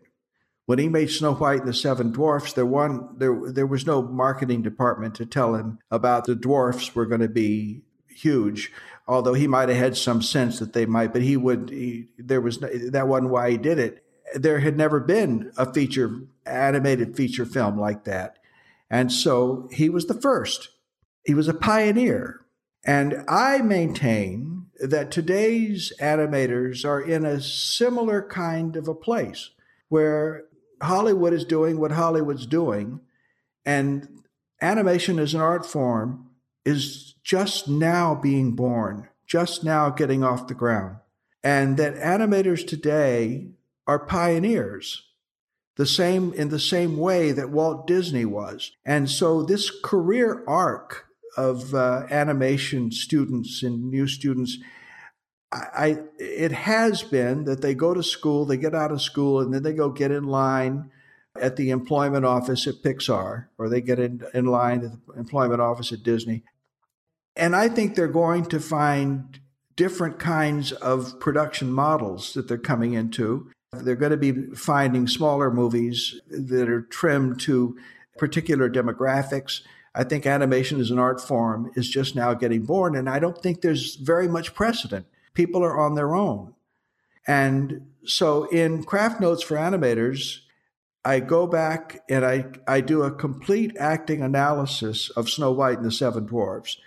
[0.66, 4.04] When he made Snow White and the Seven Dwarfs, there one there there was no
[4.04, 8.72] marketing department to tell him about the dwarfs were going to be huge.
[9.08, 11.72] Although he might have had some sense that they might, but he would.
[11.72, 14.04] He, there was no, that wasn't why he did it.
[14.36, 18.38] There had never been a feature animated feature film like that,
[18.92, 20.70] and so he was the first.
[21.26, 22.46] He was a pioneer,
[22.86, 29.50] and I maintain that today's animators are in a similar kind of a place
[29.90, 30.46] where
[30.82, 33.02] Hollywood is doing what Hollywood's doing,
[33.66, 34.08] and
[34.62, 36.30] animation as an art form
[36.66, 40.98] is just now being born, just now getting off the ground.
[41.44, 43.50] And that animators today
[43.88, 45.04] are pioneers,
[45.76, 48.72] the same in the same way that Walt Disney was.
[48.86, 51.09] And so this career arc
[51.48, 54.58] of uh, animation students and new students
[55.52, 59.54] I, it has been that they go to school, they get out of school, and
[59.54, 60.92] then they go get in line
[61.40, 65.62] at the employment office at Pixar, or they get in, in line at the employment
[65.62, 66.44] office at Disney.
[67.36, 69.40] And I think they're going to find
[69.76, 73.50] different kinds of production models that they're coming into.
[73.72, 77.78] They're going to be finding smaller movies that are trimmed to
[78.18, 79.62] particular demographics.
[79.96, 83.38] I think animation as an art form is just now getting born, and I don't
[83.38, 85.06] think there's very much precedent.
[85.34, 86.54] People are on their own.
[87.28, 90.40] And so in Craft Notes for Animators,
[91.06, 95.86] I go back and I, I do a complete acting analysis of Snow White and
[95.86, 96.78] the Seven Dwarfs,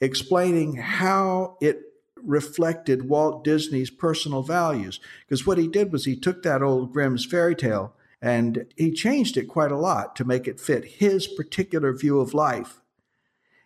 [0.00, 1.80] explaining how it
[2.16, 5.00] reflected Walt Disney's personal values.
[5.26, 9.36] Because what he did was he took that old Grimm's fairy tale and he changed
[9.36, 12.80] it quite a lot to make it fit his particular view of life.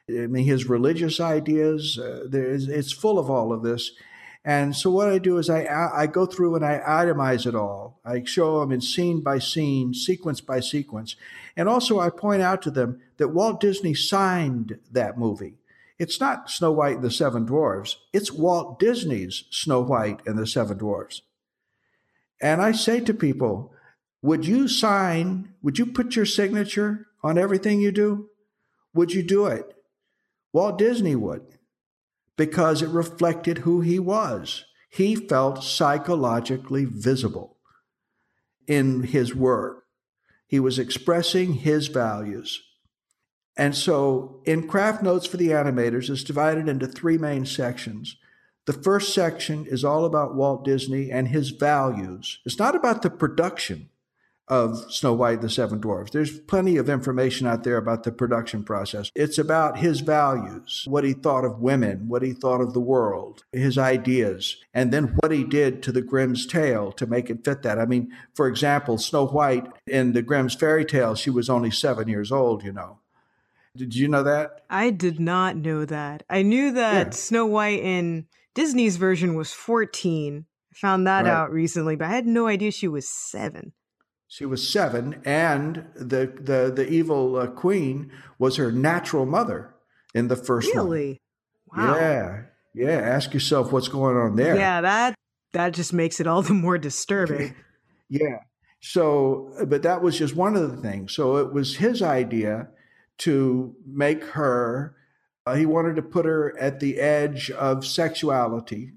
[0.09, 3.93] I mean, his religious ideas, uh, it's full of all of this.
[4.45, 8.01] And so what I do is I, I go through and I itemize it all.
[8.05, 11.17] I show them in scene by scene, sequence by sequence.
[11.57, 15.55] And also I point out to them that Walt Disney signed that movie.
[15.99, 17.97] It's not Snow White and the Seven Dwarfs.
[18.13, 21.23] It's Walt Disney's Snow White and the Seven Dwarfs.
[22.41, 23.73] And I say to people,
[24.27, 28.29] would you sign, would you put your signature on everything you do?
[28.93, 29.73] Would you do it?
[30.53, 31.47] Walt Disney would
[32.37, 34.65] because it reflected who he was.
[34.91, 37.57] He felt psychologically visible
[38.67, 39.85] in his work.
[40.49, 42.63] He was expressing his values.
[43.57, 48.17] And so, in Craft Notes for the Animators, it's divided into three main sections.
[48.67, 52.41] The first section is all about Walt Disney and his values.
[52.45, 53.91] It's not about the production
[54.49, 56.13] of Snow White and the Seven Dwarfs.
[56.13, 59.11] There's plenty of information out there about the production process.
[59.15, 63.43] It's about his values, what he thought of women, what he thought of the world,
[63.53, 67.63] his ideas, and then what he did to the Grimm's tale to make it fit
[67.63, 67.79] that.
[67.79, 72.07] I mean, for example, Snow White in the Grimm's fairy tale, she was only seven
[72.09, 72.99] years old, you know.
[73.77, 74.63] Did you know that?
[74.71, 76.23] I did not know that.
[76.31, 77.11] I knew that Yeah.
[77.11, 80.47] Snow White in Disney's version was 14.
[80.73, 81.31] I found that Right.
[81.31, 83.73] out recently, but I had no idea she was seven.
[84.29, 89.75] She was seven, and the the the evil uh, queen was her natural mother
[90.15, 90.85] in the first one.
[90.87, 91.21] Really?
[91.77, 91.97] Wow.
[91.97, 92.43] Yeah,
[92.75, 92.99] yeah.
[92.99, 94.57] Ask yourself what's going on there.
[94.57, 95.15] Yeah, that
[95.53, 97.55] that just makes it all the more disturbing.
[98.09, 98.39] Yeah.
[98.81, 101.13] So, but that was just one of the things.
[101.13, 102.69] So it was his idea
[103.19, 104.95] to make her.
[105.45, 108.93] Uh, he wanted to put her at the edge of sexuality.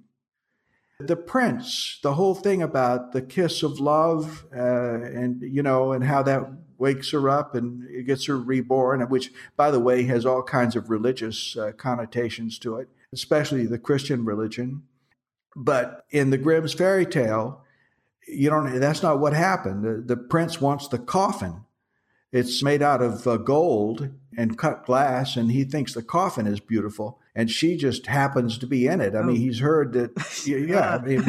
[0.99, 6.03] The prince, the whole thing about the kiss of love, uh, and you know, and
[6.03, 10.25] how that wakes her up and it gets her reborn, which, by the way, has
[10.25, 14.83] all kinds of religious uh, connotations to it, especially the Christian religion.
[15.55, 17.63] But in the Grimm's fairy tale,
[18.27, 18.79] you don't.
[18.79, 19.83] That's not what happened.
[19.83, 21.65] The, the prince wants the coffin.
[22.31, 24.09] It's made out of uh, gold
[24.39, 28.65] and cut glass, and he thinks the coffin is beautiful, and she just happens to
[28.65, 29.13] be in it.
[29.13, 29.39] I mean, Oh.
[29.39, 30.11] he's heard that.
[30.47, 31.25] Yeah, I mean,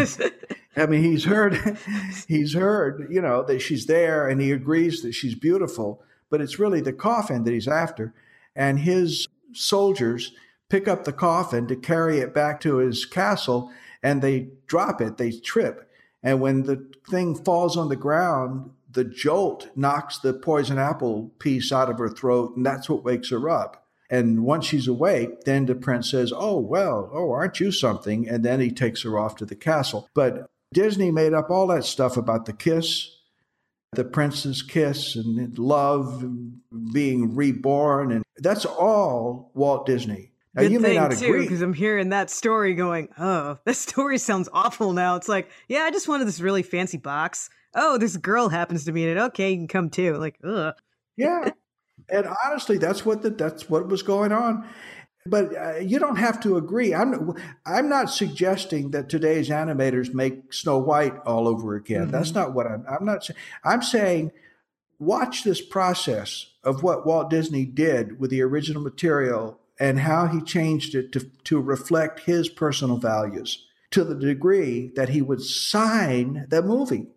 [0.77, 1.77] I mean, he's heard,
[2.29, 6.03] he's heard, you know, that she's there, and he agrees that she's beautiful.
[6.31, 8.15] But it's really the coffin that he's after,
[8.55, 10.33] and his soldiers
[10.69, 13.73] pick up the coffin to carry it back to his castle,
[14.05, 15.91] and they drop it, they trip,
[16.23, 21.73] And when the thing falls on the ground, the jolt knocks the poison apple piece
[21.73, 23.87] out of her throat, and that's what wakes her up.
[24.11, 28.29] And once she's awake, then the prince says, Oh, well, oh, aren't you something?
[28.29, 30.09] And then he takes her off to the castle.
[30.15, 33.17] But Disney made up all that stuff about the kiss,
[33.93, 36.61] the prince's kiss, and love, and
[36.93, 38.11] being reborn.
[38.11, 40.33] And that's all Walt Disney.
[40.55, 44.19] Now, Good you may not agree because I'm hearing that story going, oh, that story
[44.19, 45.15] sounds awful now.
[45.15, 47.51] It's like, yeah, I just wanted this really fancy box.
[47.75, 49.21] Oh, this girl happens to be in it.
[49.21, 50.17] Okay, you can come too.
[50.17, 50.75] Like, ugh.
[51.17, 51.51] Yeah.
[52.09, 54.69] and honestly, that's what the, that's what was going on.
[55.27, 56.95] But uh, you don't have to agree.
[56.95, 57.35] I'm
[57.67, 62.05] I'm not suggesting that today's animators make Snow White all over again.
[62.05, 62.11] Mm-hmm.
[62.11, 62.87] That's not what I'm.
[62.89, 63.29] I'm not.
[63.63, 64.33] I'm saying
[64.99, 70.43] watch this process of what Walt Disney did with the original material and how he
[70.43, 76.47] changed it to, to reflect his personal values to the degree that he would sign
[76.51, 77.09] the movie.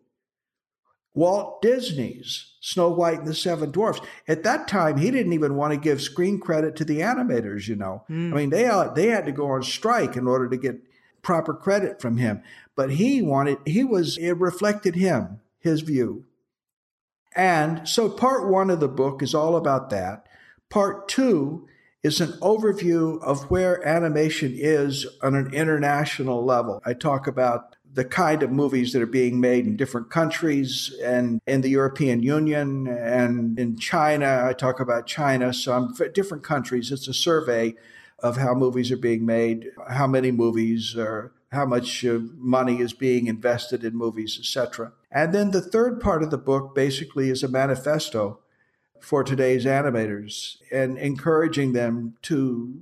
[1.13, 4.02] Walt Disney's Snow White and the Seven Dwarfs.
[4.28, 7.67] At that time, he didn't even want to give screen credit to the animators.
[7.67, 8.34] You know, mm.
[8.34, 8.63] I mean, they
[8.95, 10.82] they had to go on strike in order to get
[11.21, 12.41] proper credit from him.
[12.76, 16.26] But he wanted he was it reflected him his view.
[17.36, 20.28] And so, part one of the book is all about that.
[20.69, 21.67] Part two
[22.04, 26.82] is an overview of where animation is on an international level.
[26.86, 31.40] I talk about the kind of movies that are being made in different countries and
[31.46, 34.46] in the European Union and in China.
[34.48, 36.92] I talk about China, some different countries.
[36.92, 37.76] It's a survey
[38.20, 42.94] of how movies are being made, how many movies are how much uh, money is
[42.94, 44.92] being invested in movies, etc.
[45.12, 48.40] And then the third part of the book basically is a manifesto
[49.00, 52.82] for today's animators and encouraging them to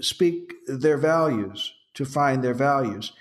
[0.00, 3.12] speak their values, to find their values.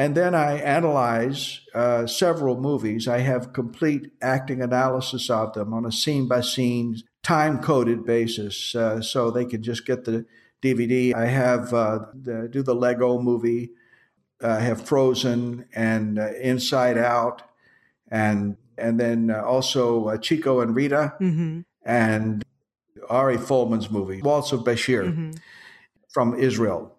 [0.00, 3.06] And then I analyze uh, several movies.
[3.06, 8.74] I have complete acting analysis of them on a scene by scene, time coded basis,
[8.74, 10.24] uh, so they can just get the
[10.62, 11.14] DVD.
[11.14, 13.72] I have uh, the, do the Lego movie.
[14.42, 17.42] I have Frozen and uh, Inside Out,
[18.10, 21.60] and and then uh, also uh, Chico and Rita, mm-hmm.
[21.84, 22.42] and
[23.10, 25.32] Ari Folman's movie, Waltz of Bashir, mm-hmm.
[26.08, 26.96] from Israel.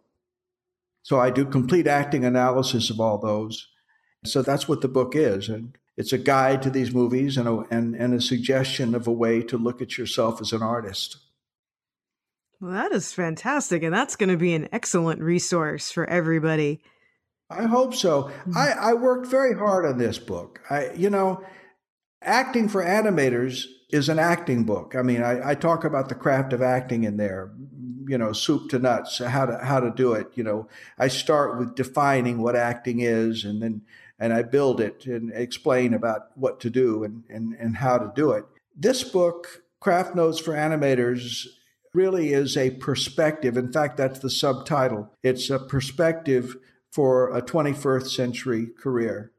[1.03, 3.67] So I do complete acting analysis of all those.
[4.25, 5.49] So that's what the book is.
[5.49, 9.11] And it's a guide to these movies and a, and, and a suggestion of a
[9.11, 11.17] way to look at yourself as an artist.
[12.59, 13.81] Well, that is fantastic.
[13.81, 16.81] And that's going to be an excellent resource for everybody.
[17.49, 18.23] I hope so.
[18.23, 18.57] Mm-hmm.
[18.57, 20.61] I, I worked very hard on this book.
[20.69, 21.43] I, you know,
[22.21, 24.95] acting for animators is an acting book.
[24.95, 27.51] I mean, I, I, talk about the craft of acting in there,
[28.07, 30.27] you know, soup to nuts, how to how to do it.
[30.35, 33.81] You know, I start with defining what acting is, and then
[34.17, 38.11] and I build it and explain about what to do and and, and how to
[38.15, 38.45] do it.
[38.75, 41.47] This book, Craft Notes for Animators,
[41.93, 43.57] really is a perspective.
[43.57, 45.11] In fact, that's the subtitle.
[45.23, 46.55] It's a perspective
[46.91, 49.31] for a 21st century career.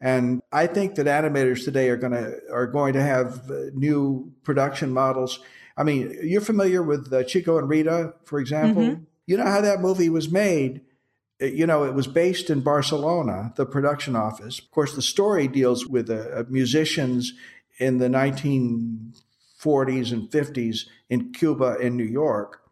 [0.00, 4.32] And I think that animators today are going to are going to have uh, new
[4.44, 5.40] production models.
[5.76, 8.82] I mean, you're familiar with uh, Chico and Rita, for example.
[8.82, 9.04] Mm-hmm.
[9.26, 10.82] You know how that movie was made.
[11.40, 14.58] Uh, you know, it was based in Barcelona, the production office.
[14.58, 17.32] Of course, the story deals with uh, musicians
[17.78, 22.62] in the 1940s and 50s in Cuba and New York.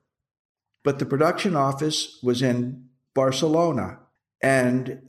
[0.82, 4.00] But the production office was in Barcelona.
[4.42, 5.08] And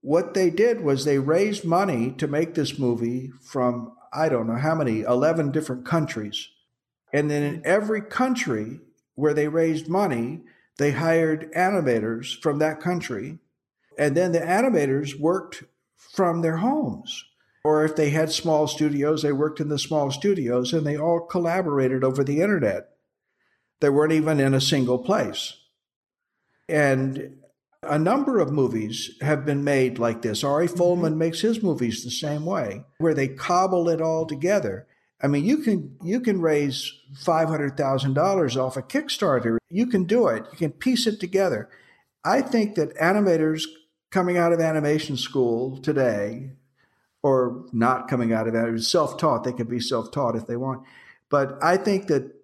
[0.00, 4.56] what they did was they raised money to make this movie from, I don't know
[4.56, 6.48] how many, 11 different countries.
[7.12, 8.80] And then in every country
[9.14, 10.40] where they raised money,
[10.78, 13.38] they hired animators from that country.
[13.98, 15.64] And then the animators worked
[15.96, 17.24] from their homes.
[17.62, 21.20] Or if they had small studios, they worked in the small studios and they all
[21.20, 22.88] collaborated over the internet.
[23.80, 25.56] They weren't even in a single place.
[26.68, 27.39] And
[27.82, 30.44] a number of movies have been made like this.
[30.44, 30.80] Ari mm-hmm.
[30.80, 34.86] Folman makes his movies the same way, where they cobble it all together.
[35.22, 39.58] I mean, you can you can raise five hundred thousand dollars off a Kickstarter.
[39.68, 40.46] You can do it.
[40.52, 41.68] You can piece it together.
[42.24, 43.64] I think that animators
[44.10, 46.50] coming out of animation school today,
[47.22, 49.44] or not coming out of it, self-taught.
[49.44, 50.82] They can be self-taught if they want,
[51.30, 52.34] but I think that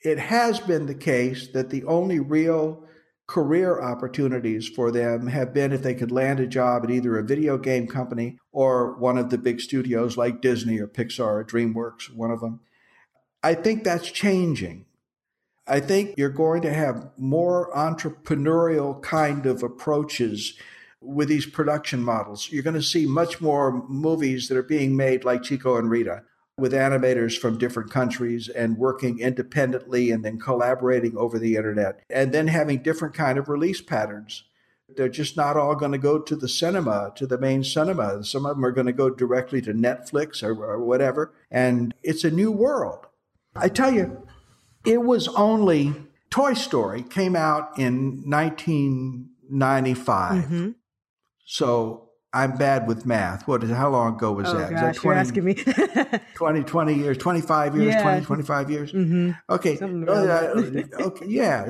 [0.00, 2.84] it has been the case that the only real
[3.32, 7.24] career opportunities for them have been if they could land a job at either a
[7.24, 12.14] video game company or one of the big studios like Disney or Pixar or DreamWorks,
[12.14, 12.60] one of them.
[13.42, 14.84] I think that's changing.
[15.66, 20.52] I think you're going to have more entrepreneurial kind of approaches
[21.00, 22.50] with these production models.
[22.52, 26.22] You're going to see much more movies that are being made like Chico and Rita
[26.58, 32.32] with animators from different countries and working independently and then collaborating over the internet and
[32.32, 34.44] then having different kind of release patterns.
[34.94, 38.22] They're just not all going to go to the cinema to the main cinema.
[38.24, 42.24] Some of them are going to go directly to netflix or, or whatever and it's
[42.24, 43.06] a new world.
[43.56, 44.26] I tell you
[44.84, 45.94] it was only
[46.30, 50.70] toy story came out in 1995 mm-hmm.
[51.44, 52.01] so
[52.34, 53.46] I'm bad with math.
[53.46, 54.70] What is how long ago was oh, that?
[54.70, 55.54] Gosh, that 20, you're asking me.
[56.34, 58.02] 20, 20 years, 25 years, yeah.
[58.02, 58.92] 20, 25 years.
[58.92, 59.30] Mm-hmm.
[59.50, 59.78] Okay.
[59.78, 61.26] Uh, okay.
[61.26, 61.66] Yeah.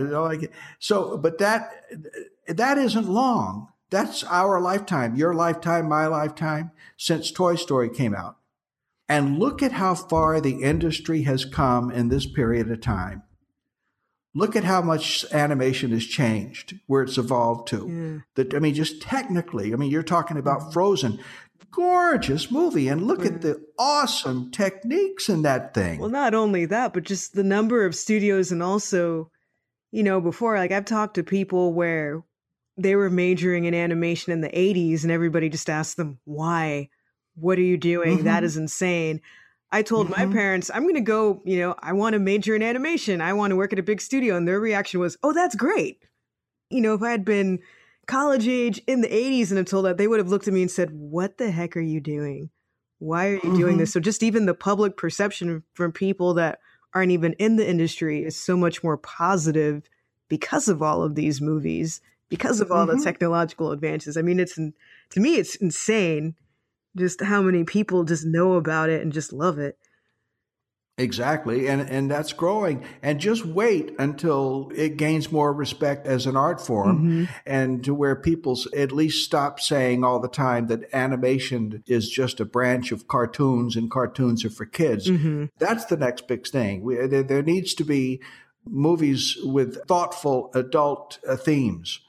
[0.78, 1.84] So, but that,
[2.46, 3.68] that isn't long.
[3.90, 8.36] That's our lifetime, your lifetime, my lifetime since Toy Story came out.
[9.08, 13.24] And look at how far the industry has come in this period of time
[14.34, 17.88] look at how much animation has changed where it's evolved to.
[17.88, 18.18] Yeah.
[18.34, 20.70] that i mean just technically i mean you're talking about mm-hmm.
[20.72, 21.18] frozen.
[21.70, 26.00] Gorgeous movie and look at the awesome techniques in that thing.
[26.00, 29.30] Well not only that but just the number of studios and also
[29.90, 32.22] you know before like i've talked to people where
[32.76, 36.90] they were majoring in animation in the 80s and everybody just asked them why?
[37.36, 38.16] What are you doing?
[38.16, 38.26] Mm-hmm.
[38.26, 39.22] that is insane
[39.72, 40.28] I told mm-hmm.
[40.28, 43.22] my parents, I'm going to go, you know, I want to major in animation.
[43.22, 44.36] I want to work at a big studio.
[44.36, 46.04] And their reaction was, oh, that's great.
[46.68, 47.58] You know, if I had been
[48.06, 50.70] college age in the 80s and until that, they would have looked at me and
[50.70, 52.50] said, what the heck are you doing?
[52.98, 53.56] Why are you mm-hmm.
[53.56, 53.92] doing this?
[53.92, 56.60] So just even the public perception from people that
[56.94, 59.88] aren't even in the industry is so much more positive
[60.28, 62.98] because of all of these movies, because of all mm-hmm.
[62.98, 64.18] the technological advances.
[64.18, 66.34] I mean, it's to me, it's insane
[66.96, 69.76] just how many people just know about it and just love it.
[70.98, 71.68] Exactly.
[71.68, 72.84] And and that's growing.
[73.02, 77.24] And just wait until it gains more respect as an art form mm-hmm.
[77.46, 82.40] and to where people at least stop saying all the time that animation is just
[82.40, 85.08] a branch of cartoons and cartoons are for kids.
[85.08, 85.46] Mm-hmm.
[85.58, 86.82] That's the next big thing.
[86.82, 88.20] We, there, there needs to be
[88.66, 92.00] movies with thoughtful adult uh, themes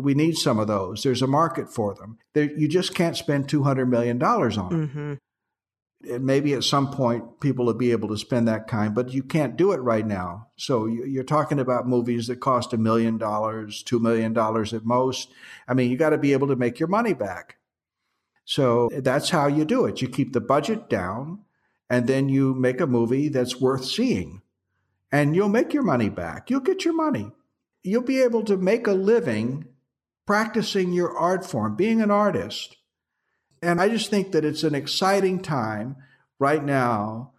[0.00, 1.02] we need some of those.
[1.02, 2.18] There's a market for them.
[2.34, 4.88] There, you just can't spend $200 million on them.
[4.88, 5.14] Mm-hmm.
[6.14, 9.22] And maybe at some point people will be able to spend that kind, but you
[9.22, 10.48] can't do it right now.
[10.56, 15.30] So you're talking about movies that cost a million dollars, two million dollars at most.
[15.68, 17.58] I mean, you got to be able to make your money back.
[18.44, 20.02] So that's how you do it.
[20.02, 21.40] You keep the budget down
[21.88, 24.42] and then you make a movie that's worth seeing
[25.12, 26.50] and you'll make your money back.
[26.50, 27.30] You'll get your money.
[27.84, 29.66] You'll be able to make a living
[30.26, 32.76] practicing your art form, being an artist.
[33.60, 35.96] And I just think that it's an exciting time
[36.38, 37.32] right now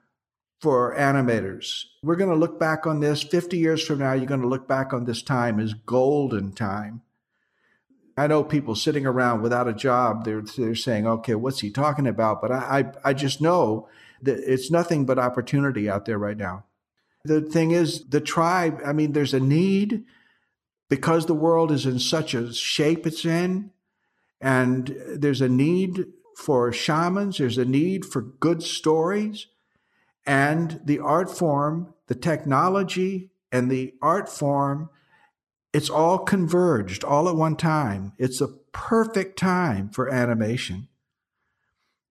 [0.61, 1.83] for animators.
[2.03, 4.67] We're going to look back on this 50 years from now, you're going to look
[4.67, 7.01] back on this time as golden time.
[8.15, 12.07] I know people sitting around without a job, they're, they're saying, okay, what's he talking
[12.07, 12.41] about?
[12.41, 13.89] But I, I, I just know
[14.21, 16.63] that it's nothing but opportunity out there right now.
[17.25, 20.05] The thing is, the tribe, I mean, there's a need
[20.93, 23.71] because the world is in such a shape it's in,
[24.39, 26.05] and there's a need
[26.37, 29.47] for shamans, there's a need for good stories,
[30.23, 34.87] and the art form, the technology, and the art form,
[35.73, 38.13] it's all converged all at one time.
[38.19, 40.89] It's a perfect time for animation.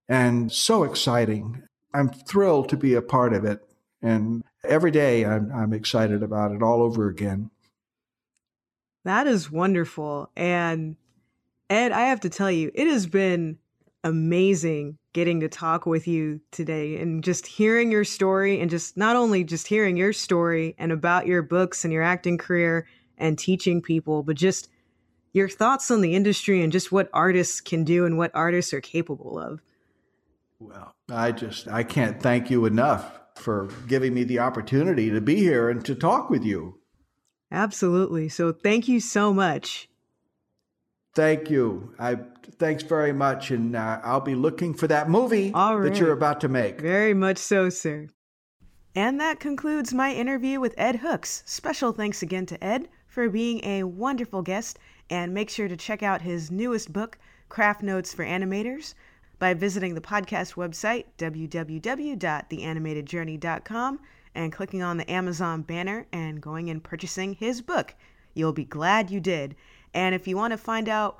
[0.08, 1.62] And so exciting.
[1.94, 3.60] I'm thrilled to be a part of it.
[4.02, 7.52] And every day I'm, I'm excited about it all over again.
[9.04, 10.30] That is wonderful.
[10.36, 10.96] And
[11.68, 13.58] Ed, I have to tell you, it has been
[14.04, 19.16] amazing getting to talk with you today and just hearing your story and just not
[19.16, 22.86] only just hearing your story and about your books and your acting career
[23.18, 24.68] and teaching people, but just
[25.32, 28.80] your thoughts on the industry and just what artists can do and what artists are
[28.80, 29.60] capable of.
[30.58, 35.36] Well, I just I can't thank you enough for giving me the opportunity to be
[35.36, 36.78] here and to talk with you.
[37.52, 38.30] Absolutely.
[38.30, 39.88] So thank you so much.
[41.14, 41.94] Thank you.
[41.98, 42.16] I
[42.58, 46.48] thanks very much, and uh, I'll be looking for that movie that you're about to
[46.48, 46.80] make.
[46.80, 48.08] Very much so, sir.
[48.94, 51.42] And that concludes my interview with Ed Hooks.
[51.44, 54.78] Special thanks again to Ed for being a wonderful guest,
[55.10, 57.18] and make sure to check out his newest book,
[57.50, 58.94] Craft Notes for Animators,
[59.42, 64.00] by visiting the podcast website www.theanimatedjourney.com
[64.36, 67.92] and clicking on the Amazon banner and going and purchasing his book.
[68.34, 69.56] You'll be glad you did.
[69.92, 71.18] And if you want to find out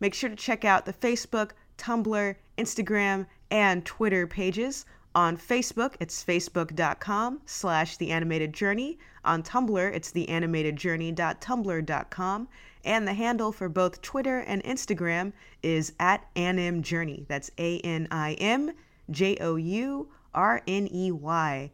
[0.00, 4.86] make sure to check out the Facebook, Tumblr, Instagram, and Twitter pages.
[5.14, 8.98] On Facebook, it's facebook.com slash the animated journey.
[9.24, 12.48] On Tumblr, it's theanimatedjourney.tumblr.com.
[12.84, 15.32] And the handle for both Twitter and Instagram
[15.62, 17.28] is at animjourney.
[17.28, 18.72] That's A N I M
[19.10, 21.70] J O U R N E Y.